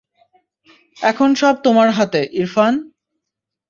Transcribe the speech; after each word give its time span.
এখন 0.97 1.29
সব 1.33 1.55
তোমার 1.63 1.89
হাতে, 1.89 2.21
ইরফান। 2.33 2.73